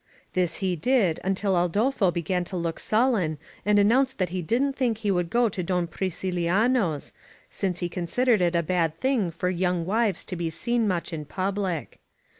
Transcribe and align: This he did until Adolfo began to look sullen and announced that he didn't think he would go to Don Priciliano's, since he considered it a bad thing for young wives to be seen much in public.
This 0.33 0.55
he 0.65 0.75
did 0.75 1.19
until 1.23 1.55
Adolfo 1.63 2.09
began 2.09 2.43
to 2.45 2.57
look 2.57 2.79
sullen 2.79 3.37
and 3.63 3.77
announced 3.77 4.17
that 4.17 4.29
he 4.33 4.41
didn't 4.41 4.73
think 4.73 4.97
he 4.97 5.11
would 5.11 5.29
go 5.29 5.47
to 5.49 5.61
Don 5.61 5.85
Priciliano's, 5.85 7.13
since 7.51 7.81
he 7.81 7.87
considered 7.87 8.41
it 8.41 8.55
a 8.55 8.63
bad 8.63 8.99
thing 8.99 9.29
for 9.29 9.51
young 9.51 9.85
wives 9.85 10.25
to 10.25 10.35
be 10.35 10.49
seen 10.49 10.87
much 10.87 11.13
in 11.13 11.25
public. 11.25 11.99